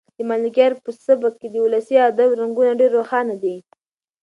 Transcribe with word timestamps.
د 0.17 0.19
ملکیار 0.29 0.71
په 0.83 0.89
سبک 1.05 1.33
کې 1.41 1.47
د 1.51 1.55
ولسي 1.65 1.95
ادب 2.09 2.29
رنګونه 2.41 2.71
ډېر 2.79 2.91
روښانه 2.99 3.35
دي. 3.43 3.57